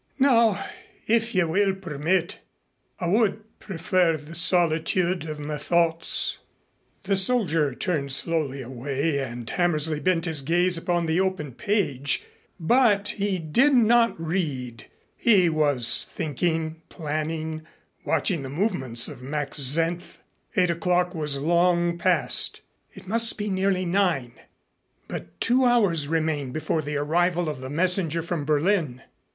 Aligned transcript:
"Now, 0.17 0.65
if 1.05 1.35
you 1.35 1.47
will 1.47 1.75
permit, 1.75 2.39
I 2.99 3.05
would 3.05 3.59
prefer 3.59 4.17
the 4.17 4.33
solitude 4.33 5.25
of 5.29 5.39
my 5.39 5.57
thoughts." 5.57 6.39
The 7.03 7.15
soldier 7.15 7.75
turned 7.75 8.11
slowly 8.11 8.63
away 8.63 9.19
and 9.19 9.47
Hammersley 9.47 9.99
bent 9.99 10.25
his 10.25 10.41
gaze 10.41 10.75
upon 10.75 11.05
the 11.05 11.19
open 11.19 11.51
page, 11.51 12.25
but 12.59 13.09
he 13.09 13.37
did 13.37 13.75
not 13.75 14.19
read. 14.19 14.85
He 15.15 15.49
was 15.49 16.03
thinking, 16.11 16.81
planning, 16.89 17.61
watching 18.03 18.41
the 18.41 18.49
movements 18.49 19.07
of 19.07 19.21
Max 19.21 19.59
Senf. 19.59 20.17
Eight 20.55 20.71
o'clock 20.71 21.13
was 21.13 21.39
long 21.39 21.99
past. 21.99 22.61
It 22.91 23.05
must 23.07 23.37
be 23.37 23.51
nearly 23.51 23.85
nine. 23.85 24.31
But 25.07 25.39
two 25.39 25.63
hours 25.65 26.07
remained 26.07 26.53
before 26.53 26.81
the 26.81 26.97
arrival 26.97 27.47
of 27.47 27.61
the 27.61 27.69
messenger 27.69 28.23
from 28.23 28.45
Berlin. 28.45 29.03